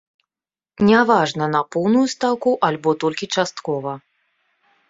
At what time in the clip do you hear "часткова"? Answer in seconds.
3.39-3.91